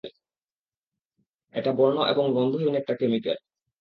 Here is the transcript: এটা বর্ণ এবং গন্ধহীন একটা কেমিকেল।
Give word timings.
এটা 1.53 1.71
বর্ণ 1.71 1.97
এবং 2.03 2.25
গন্ধহীন 2.35 2.73
একটা 2.75 2.93
কেমিকেল। 2.95 3.37